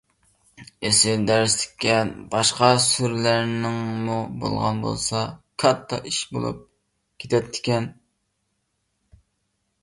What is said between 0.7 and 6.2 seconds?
ئېسىل دەرسلىككەن. باشقا سۈرىلەرنىڭمۇ بولغان بولسا كاتتا ئىش